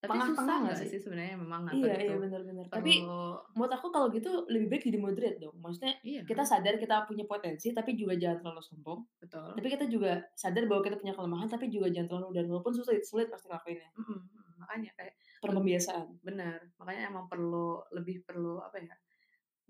Tapi 0.02 0.18
susah 0.28 0.56
nggak 0.66 0.78
sih? 0.82 0.90
sih 0.90 1.00
sebenarnya 1.04 1.38
memang 1.44 1.64
Iya 1.72 1.94
iya, 2.04 2.16
itu? 2.16 2.18
bener 2.24 2.42
bener. 2.50 2.66
Tapi 2.74 2.92
Perlu 2.92 3.40
menurut 3.56 3.74
aku 3.78 3.88
kalau 3.96 4.08
gitu 4.12 4.30
lebih 4.54 4.68
baik 4.72 4.84
jadi 4.90 5.00
moderate 5.00 5.38
dong. 5.44 5.56
Maksudnya 5.64 5.94
iya 6.08 6.22
kita 6.30 6.44
kan, 6.44 6.48
sadar 6.52 6.76
kita 6.84 7.08
punya 7.10 7.26
potensi, 7.30 7.68
tapi 7.78 7.92
juga 8.00 8.14
jangan 8.20 8.38
terlalu 8.44 8.64
sombong. 8.64 9.00
betul. 9.22 9.56
Tapi 9.58 9.68
kita 9.74 9.86
juga 9.92 10.12
sadar 10.36 10.64
bahwa 10.70 10.82
kita 10.88 10.98
punya 11.02 11.14
kelemahan, 11.18 11.48
tapi 11.52 11.66
juga 11.72 11.88
jangan 11.94 12.10
terlalu 12.12 12.30
dan 12.38 12.46
walaupun 12.52 12.74
sulit, 12.76 13.04
sulit 13.08 13.28
pasti 13.32 13.48
ngelakuinnya. 13.52 13.90
Mhm 14.00 14.16
mhm, 14.20 14.52
makanya 14.62 14.92
kayak 14.98 15.16
Perlu 15.42 15.60
pembiasaan. 15.60 16.08
bener, 16.28 16.60
makanya 16.80 17.02
emang 17.12 17.26
perlu 17.32 17.82
lebih 17.98 18.22
perlu 18.28 18.62
apa 18.62 18.78
ya, 18.78 18.94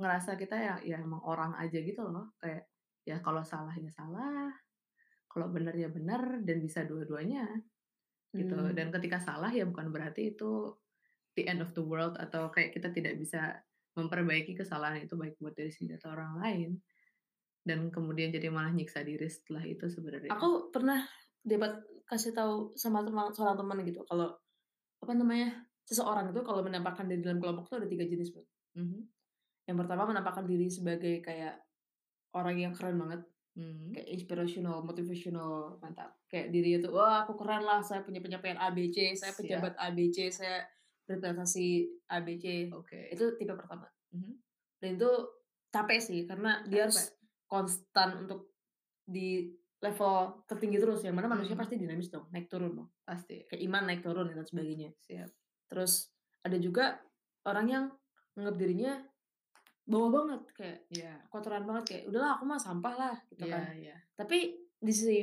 ngerasa 0.01 0.31
kita 0.41 0.55
ya 0.67 0.75
ya 0.83 0.97
emang 1.05 1.21
orang 1.23 1.53
aja 1.63 1.79
gitu 1.89 2.01
loh, 2.09 2.33
kayak 2.41 2.67
ya 3.09 3.17
kalau 3.25 3.43
salah 3.45 3.75
ya 3.77 3.89
salah, 3.91 4.51
kalau 5.31 5.47
bener 5.55 5.75
ya 5.83 5.89
bener, 5.97 6.21
dan 6.47 6.57
bisa 6.65 6.81
dua-duanya 6.89 7.41
gitu. 8.35 8.55
Mmm, 8.55 8.75
Dan 8.75 8.89
ketika 8.95 9.19
salah 9.19 9.51
ya 9.51 9.67
bukan 9.67 9.91
berarti 9.91 10.35
itu 10.35 10.75
the 11.35 11.47
end 11.47 11.63
of 11.63 11.71
the 11.75 11.83
world 11.83 12.15
atau 12.19 12.51
kayak 12.51 12.75
kita 12.75 12.91
tidak 12.91 13.15
bisa 13.19 13.63
memperbaiki 13.95 14.55
kesalahan 14.55 15.03
itu 15.03 15.19
baik 15.19 15.35
buat 15.39 15.51
diri 15.55 15.71
sendiri 15.71 15.99
atau 15.99 16.15
orang 16.15 16.39
lain, 16.39 16.69
dan 17.67 17.91
kemudian 17.91 18.31
jadi 18.31 18.47
malah 18.47 18.71
nyiksa 18.71 19.03
diri 19.03 19.27
setelah 19.27 19.63
itu 19.67 19.85
sebenarnya. 19.91 20.31
aku 20.31 20.71
pernah 20.71 21.03
dapat 21.43 21.83
kasih 22.07 22.31
tahu 22.31 22.75
sama 22.79 23.03
teman 23.03 23.31
seorang 23.35 23.57
teman 23.59 23.83
gitu 23.83 24.03
kalau, 24.07 24.35
apa 25.03 25.13
namanya, 25.15 25.67
seseorang 25.87 26.31
itu 26.31 26.41
kalau 26.43 26.63
menampakkan 26.63 27.07
diri 27.07 27.19
dalam 27.19 27.39
kelompok 27.43 27.67
tuh 27.67 27.77
ada 27.83 27.87
3 27.87 28.05
jenis, 28.07 28.31
Bro. 28.31 28.47
Mhm, 28.79 28.99
Yang 29.67 29.77
pertama 29.85 30.03
menampakkan 30.07 30.45
diri 30.47 30.67
sebagai 30.71 31.19
kayak 31.19 31.59
orang 32.35 32.55
yang 32.59 32.73
keren 32.75 32.95
banget. 32.95 33.21
Mhm, 33.55 33.91
Kayak 33.91 34.07
inspirational, 34.15 34.77
motivational, 34.87 35.75
mantap. 35.83 36.15
Kayak 36.31 36.47
dirinya 36.55 36.79
tuh, 36.87 36.91
"Wah 36.95 37.15
aku 37.27 37.33
keren 37.35 37.63
lah, 37.67 37.79
saya 37.83 38.01
punya 38.07 38.23
pencapaian 38.23 38.55
A, 38.59 38.71
B, 38.71 38.87
C, 38.95 39.11
saya 39.19 39.35
pejabat 39.35 39.73
A, 39.75 39.91
B, 39.91 40.07
C, 40.15 40.31
saya 40.31 40.63
berprestasi 41.07 41.67
A, 42.07 42.17
B, 42.23 42.39
C." 42.39 42.45
oke, 42.71 42.99
Itu 43.11 43.35
tipe 43.35 43.53
pertama. 43.55 43.87
mhm, 44.11 44.33
Dan 44.81 44.97
itu 44.99 45.11
capek 45.71 45.99
sih, 46.01 46.19
karena 46.29 46.63
dia 46.67 46.87
capek, 46.87 46.87
harus 46.87 47.15
konstan 47.47 48.25
untuk 48.27 48.55
di 49.05 49.51
level 49.81 50.45
tertinggi 50.47 50.77
terus, 50.79 51.01
yang 51.03 51.15
mana 51.17 51.27
manusia 51.31 51.53
mhm, 51.53 51.59
pasti 51.59 51.75
dinamis 51.79 52.09
dong, 52.13 52.29
naik 52.31 52.47
turun 52.51 52.71
dong. 52.75 52.89
pasti, 53.05 53.37
Kayak 53.49 53.61
iman 53.67 53.83
naik 53.89 54.01
turun 54.05 54.27
dan 54.31 54.45
sebagainya. 54.47 54.89
siap, 55.05 55.31
Terus 55.69 55.93
ada 56.45 56.57
juga 56.61 56.99
orang 57.47 57.67
yang 57.67 57.85
nganggap 58.37 58.55
dirinya 58.57 58.93
bawah 59.87 60.09
banget, 60.13 60.41
kayak 60.57 60.77
iya, 60.89 61.31
kotoran 61.31 61.63
banget, 61.69 61.83
kayak, 61.89 62.03
"Udahlah 62.09 62.31
aku 62.37 62.43
mah 62.47 62.59
sampah 62.61 62.93
lah," 62.97 63.15
gitu 63.31 63.45
iya 63.45 63.47
kan. 63.49 63.71
iya, 63.79 63.95
Tapi 64.19 64.37
di 64.81 64.91
sisi 64.93 65.21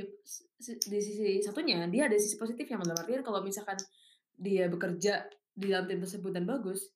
si 0.59 0.73
di 0.87 0.99
sisi 1.03 1.43
satunya 1.43 1.87
dia 1.91 2.07
ada 2.07 2.17
sisi 2.19 2.39
positifnya, 2.39 2.79
dalam 2.83 2.99
artian 3.03 3.23
kalau 3.27 3.43
misalkan 3.43 3.79
dia 4.39 4.71
bekerja 4.71 5.27
di 5.55 5.67
dalam 5.71 5.87
tim 5.91 5.99
tersebut 6.03 6.31
dan 6.35 6.45
bagus, 6.47 6.95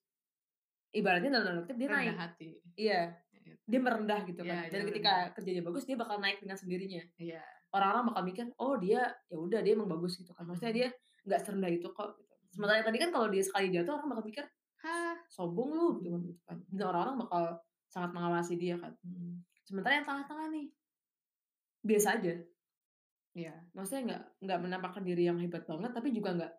ibaratnya 0.92 1.31
dalam 1.33 1.45
tanda 1.47 1.61
kutip 1.64 1.78
dia 1.81 1.90
rendah 1.92 2.16
naik. 2.16 2.19
hati, 2.21 2.50
Iya, 2.76 3.00
gitu, 3.33 3.52
dia 3.69 3.81
merendah 3.83 4.21
gitu 4.28 4.42
iya 4.42 4.50
kan. 4.50 4.66
dia 4.71 4.81
Dan 4.81 4.87
rendah, 4.87 4.90
ketika 4.90 5.33
kerjanya 5.37 5.62
bagus 5.66 5.85
dia 5.88 5.97
bakal 5.99 6.19
naik 6.23 6.40
dengan 6.42 6.57
sendirinya. 6.61 7.04
iya, 7.19 7.42
Orang-orang 7.73 8.04
bakal 8.12 8.23
mikir, 8.28 8.47
"Oh 8.61 8.76
dia, 8.81 9.12
ya 9.31 9.38
udah 9.40 9.61
dia 9.64 9.73
emang 9.76 9.90
bagus," 9.90 10.16
gitu 10.21 10.33
kan. 10.37 10.45
Maksudnya 10.49 10.73
mhm, 10.73 10.76
dia 10.76 10.88
nggak 11.28 11.40
serendah 11.45 11.71
itu 11.73 11.88
kok 11.92 12.16
gitu. 12.21 12.35
Sementara 12.52 12.85
tadi 12.85 12.99
kan 13.00 13.11
kalau 13.14 13.28
dia 13.33 13.42
sekali 13.45 13.73
jatuh 13.73 13.92
orang 13.99 14.09
bakal 14.16 14.25
mikir, 14.28 14.45
hah, 14.84 15.14
"Sombong 15.34 15.70
lu," 15.78 15.86
gitu 16.00 16.08
kan 16.14 16.22
gitu 16.28 16.40
kan. 16.48 16.58
Dan 16.76 16.84
orang-orang 16.90 17.16
bakal 17.26 17.42
sangat 17.92 18.10
mengawasi 18.16 18.54
dia 18.62 18.76
kan. 18.82 18.92
mhm, 19.04 19.44
Sementara 19.68 19.94
yang 20.00 20.06
tengah-tengah 20.08 20.48
nih, 20.54 20.66
biasa 21.82 22.18
aja. 22.18 22.34
iya, 23.34 23.52
Maksudnya 23.76 24.02
nggak 24.08 24.22
nggak 24.44 24.58
menampakkan 24.64 25.02
diri 25.08 25.22
yang 25.28 25.38
hebat 25.42 25.64
banget, 25.70 25.90
tapi 25.96 26.08
juga 26.16 26.30
nggak 26.36 26.52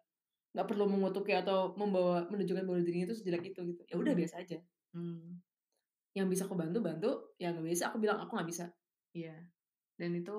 nggak 0.53 0.67
perlu 0.69 0.85
mengutuki 0.93 1.33
atau 1.41 1.73
membawa 1.81 2.17
menunjukkan 2.31 2.65
bahwa 2.67 2.79
dirinya 2.85 3.07
itu 3.09 3.17
sejelek 3.19 3.43
itu 3.53 3.59
gitu. 3.73 3.81
Ya 3.91 3.95
udah 4.01 4.13
mhm, 4.13 4.19
biasa 4.19 4.35
aja. 4.43 4.57
mmm, 4.95 5.41
Yang 6.17 6.27
bisa 6.33 6.43
aku 6.49 6.55
bantu, 6.61 6.79
bantu, 6.87 7.09
yang 7.41 7.51
nggak 7.57 7.67
bisa 7.73 7.85
aku 7.93 7.97
bilang, 8.03 8.17
"Aku 8.23 8.31
nggak 8.37 8.49
bisa." 8.51 8.65
iya, 9.17 9.35
dan 9.99 10.11
itu 10.19 10.33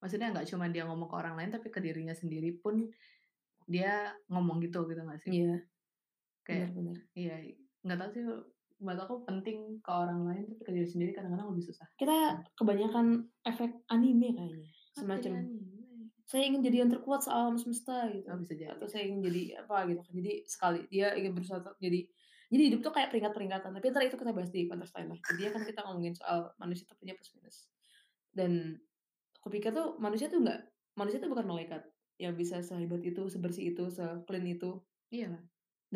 maksudnya 0.00 0.28
nggak 0.34 0.48
cuma 0.52 0.66
dia 0.74 0.84
ngomong 0.88 1.08
ke 1.12 1.16
orang 1.20 1.34
lain, 1.40 1.50
tapi 1.56 1.68
ke 1.74 1.80
dirinya 1.86 2.14
sendiri 2.16 2.50
pun 2.62 2.76
dia 3.72 4.14
ngomong 4.32 4.58
gitu, 4.66 4.78
gitu 4.90 5.02
nggak 5.06 5.22
sih? 5.26 5.34
Iya, 5.34 5.66
Kayak 6.46 6.70
bener. 6.78 6.96
iya, 7.18 7.34
nggak 7.82 7.98
tahu 7.98 8.10
sih, 8.14 8.22
buat 8.78 8.98
aku 9.00 9.14
penting 9.26 9.58
ke 9.82 9.90
orang 9.90 10.20
lain, 10.28 10.44
tapi 10.52 10.62
ke 10.62 10.70
diri 10.76 10.86
sendiri 10.88 11.10
kadang-kadang 11.16 11.48
lebih 11.50 11.64
susah. 11.66 11.86
Kita 11.98 12.44
kebanyakan 12.54 13.06
efek 13.42 13.70
anime 13.90 14.30
kayaknya, 14.36 14.70
jadi 14.94 15.00
semacam, 15.00 15.32
anime? 15.32 15.60
"Saya 16.26 16.42
ingin 16.50 16.60
jadi 16.66 16.76
yang 16.86 16.90
terkuat 16.92 17.22
sealam 17.26 17.56
semesta," 17.58 18.10
gitu, 18.10 18.26
Oh, 18.30 18.38
bisa 18.42 18.54
jadi 18.58 18.74
atau, 18.76 18.86
"Saya 18.90 19.06
ingin 19.08 19.20
jadi 19.26 19.42
apa," 19.66 19.86
gitu 19.90 20.00
kan. 20.02 20.12
Jadi 20.18 20.32
sekali 20.46 20.80
dia 20.90 21.14
ingin 21.18 21.32
berusaha 21.36 21.60
jadi 21.82 22.00
jadi 22.46 22.62
hidup 22.70 22.80
tuh 22.86 22.92
kayak 22.94 23.10
peringkat-peringkatan, 23.10 23.70
tapi 23.74 23.86
entar 23.90 24.02
itu 24.06 24.14
kita 24.14 24.30
bahas 24.30 24.50
di 24.54 24.70
konteks 24.70 24.94
lain 24.94 25.08
lah. 25.14 25.20
Intinya 25.30 25.50
kan 25.58 25.62
kita 25.66 25.80
ngomongin 25.82 26.14
soal 26.14 26.54
manusia 26.62 26.86
tuh 26.86 26.94
punya 26.98 27.14
plus 27.18 27.30
minus. 27.34 27.56
Dan 28.30 28.78
aku 29.38 29.48
pikir 29.54 29.70
tuh 29.74 29.96
manusia 30.02 30.28
tuh 30.32 30.40
nggak 30.44 30.60
manusia 30.98 31.18
tuh 31.22 31.30
bukan 31.32 31.46
malaikat 31.48 31.82
yang 32.22 32.34
bisa 32.38 32.60
sehebat 32.64 33.02
itu, 33.04 33.22
sebersih 33.28 33.74
itu, 33.74 33.84
se-clean 33.92 34.46
itu, 34.48 34.80
Iya 35.10 35.46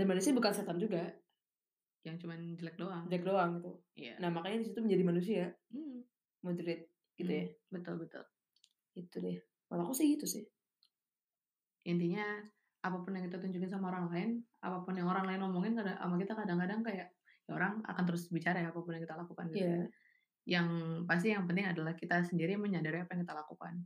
dan 0.01 0.09
manusia 0.09 0.33
bukan 0.33 0.57
setan 0.57 0.81
juga, 0.81 1.13
yang 2.09 2.17
cuman 2.17 2.57
jelek 2.57 2.81
doang. 2.81 3.05
jelek 3.13 3.25
doang 3.29 3.61
gitu. 3.61 3.73
Iya, 4.01 4.17
Nah, 4.17 4.33
makanya 4.33 4.65
di 4.65 4.67
situ 4.73 4.81
menjadi 4.81 5.05
manusia, 5.05 5.45
mhm, 5.69 6.01
moderate 6.41 6.89
gitu 7.21 7.29
ya, 7.29 7.45
mmm, 7.45 7.69
betul 7.69 7.95
betul. 8.01 8.25
gitu 8.97 9.17
deh. 9.21 9.37
Kalau 9.69 9.85
aku 9.85 9.93
sih 9.93 10.09
gitu 10.17 10.25
sih. 10.25 10.49
Intinya 11.85 12.25
apa 12.81 12.97
pun 13.05 13.13
yang 13.13 13.29
kita 13.29 13.37
tunjukin 13.45 13.69
sama 13.69 13.93
orang 13.93 14.09
lain, 14.09 14.31
apa 14.65 14.81
pun 14.81 14.97
yang 14.97 15.05
orang 15.05 15.29
lain 15.29 15.45
omongin 15.45 15.77
kada 15.77 16.01
sama 16.01 16.17
kita 16.17 16.33
kadang-kadang 16.33 16.81
kayak, 16.81 17.13
ya 17.45 17.53
orang 17.53 17.85
akan 17.85 18.03
terus 18.09 18.33
bicara 18.33 18.65
ya 18.65 18.73
apa 18.73 18.81
pun 18.81 18.97
yang 18.97 19.05
kita 19.05 19.21
lakukan 19.21 19.45
gitu 19.53 19.61
ya. 19.61 19.69
Iya. 19.69 19.85
Yang 20.49 20.69
pasti 21.05 21.29
yang 21.37 21.45
penting 21.45 21.69
adalah 21.69 21.93
kita 21.93 22.25
sendiri 22.25 22.57
menyadari 22.57 23.05
apa 23.05 23.13
yang 23.13 23.29
kita 23.29 23.37
lakukan. 23.37 23.85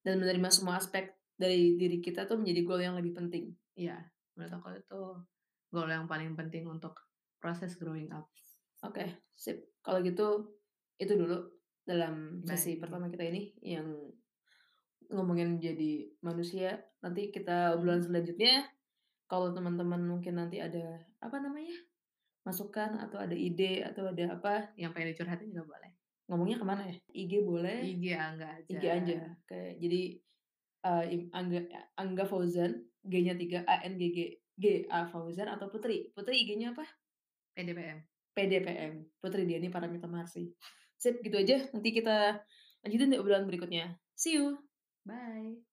Dan 0.00 0.16
menerima 0.16 0.48
semua 0.48 0.80
aspek 0.80 1.12
dari 1.36 1.76
diri 1.76 2.00
kita 2.00 2.24
tuh 2.24 2.40
menjadi 2.40 2.60
goal 2.64 2.80
yang 2.80 2.96
lebih 2.96 3.12
penting. 3.12 3.52
Iya, 3.76 4.00
menurut 4.32 4.52
aku 4.56 4.68
itu 4.80 5.00
goal 5.70 5.88
yang 5.90 6.10
paling 6.10 6.34
penting 6.34 6.66
untuk 6.66 6.98
proses 7.38 7.78
growing 7.78 8.10
up. 8.12 8.26
Oke, 8.84 9.30
sip. 9.32 9.78
Kalau 9.80 10.02
gitu, 10.04 10.58
itu 11.00 11.12
dulu 11.16 11.40
dalam 11.86 12.44
sesi 12.44 12.76
Baik. 12.76 12.86
pertama 12.86 13.08
kita 13.08 13.24
ini 13.24 13.54
yang 13.64 13.88
ngomongin 15.10 15.58
jadi 15.58 16.06
manusia. 16.22 16.78
Nanti 17.02 17.32
kita 17.32 17.74
obrolan 17.74 18.04
selanjutnya, 18.04 18.68
kalau 19.26 19.50
teman-teman 19.56 20.04
mungkin 20.04 20.36
nanti 20.36 20.60
ada, 20.60 21.00
apa 21.22 21.40
namanya, 21.40 21.74
masukan 22.44 22.98
atau 23.00 23.20
ada 23.20 23.36
ide 23.36 23.84
atau 23.84 24.10
ada 24.10 24.36
apa, 24.36 24.74
Yang 24.76 24.90
pengen 24.96 25.08
dicurhatin 25.14 25.48
juga 25.52 25.76
boleh. 25.76 25.90
ngomongnya 26.30 26.62
ke 26.62 26.66
mana 26.66 26.82
ya? 26.86 26.96
IG 27.10 27.42
boleh, 27.42 27.82
IG 27.82 28.14
Angga 28.14 28.48
aja. 28.54 28.70
IG 28.70 28.84
aja. 28.86 29.18
Kayak 29.50 29.72
jadi, 29.82 30.02
im 31.10 31.22
Angga 31.34 31.60
Angga 31.98 32.24
Fauzan, 32.24 32.86
G-nya 33.02 33.34
3, 33.34 33.66
A-N-G-G 33.66 34.18
G-A 34.60 35.08
Fauzan 35.08 35.48
atau 35.48 35.72
Putri. 35.72 36.12
Putri 36.12 36.44
IG-nya 36.44 36.76
apa? 36.76 36.84
PDPM. 37.56 38.04
PDPM, 38.36 38.94
Putri 39.18 39.48
Diani 39.48 39.72
Paramita 39.72 40.06
Marsih. 40.06 40.52
Sip, 41.00 41.24
gitu 41.24 41.40
aja. 41.40 41.64
Nanti 41.72 41.90
kita 41.96 42.44
lanjutin 42.84 43.10
di 43.10 43.16
obrolan 43.16 43.48
berikutnya. 43.48 43.96
See 44.12 44.36
you. 44.36 44.60
Bye. 45.08 45.64